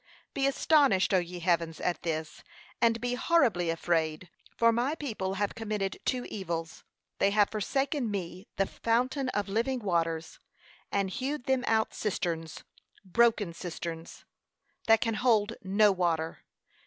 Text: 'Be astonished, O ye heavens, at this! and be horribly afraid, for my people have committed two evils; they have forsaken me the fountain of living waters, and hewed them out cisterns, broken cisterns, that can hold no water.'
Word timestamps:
'Be 0.33 0.47
astonished, 0.47 1.13
O 1.13 1.19
ye 1.19 1.37
heavens, 1.37 1.79
at 1.79 2.01
this! 2.01 2.43
and 2.81 2.99
be 2.99 3.13
horribly 3.13 3.69
afraid, 3.69 4.31
for 4.57 4.71
my 4.71 4.95
people 4.95 5.35
have 5.35 5.53
committed 5.53 5.99
two 6.05 6.25
evils; 6.25 6.83
they 7.19 7.29
have 7.29 7.51
forsaken 7.51 8.09
me 8.09 8.47
the 8.55 8.65
fountain 8.65 9.29
of 9.29 9.47
living 9.47 9.77
waters, 9.77 10.39
and 10.91 11.11
hewed 11.11 11.43
them 11.43 11.63
out 11.67 11.93
cisterns, 11.93 12.63
broken 13.05 13.53
cisterns, 13.53 14.25
that 14.87 15.01
can 15.01 15.13
hold 15.13 15.53
no 15.63 15.91
water.' 15.91 16.45